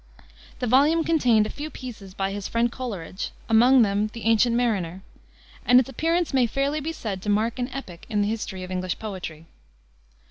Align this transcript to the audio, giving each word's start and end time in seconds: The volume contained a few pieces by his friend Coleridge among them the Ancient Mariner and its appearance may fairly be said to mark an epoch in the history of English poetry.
The 0.57 0.65
volume 0.65 1.03
contained 1.03 1.45
a 1.45 1.51
few 1.51 1.69
pieces 1.69 2.15
by 2.15 2.31
his 2.31 2.47
friend 2.47 2.71
Coleridge 2.71 3.29
among 3.47 3.83
them 3.83 4.07
the 4.13 4.23
Ancient 4.23 4.55
Mariner 4.55 5.03
and 5.63 5.79
its 5.79 5.89
appearance 5.89 6.33
may 6.33 6.47
fairly 6.47 6.79
be 6.79 6.91
said 6.91 7.21
to 7.21 7.29
mark 7.29 7.59
an 7.59 7.67
epoch 7.67 8.07
in 8.09 8.23
the 8.23 8.27
history 8.27 8.63
of 8.63 8.71
English 8.71 8.97
poetry. 8.97 9.45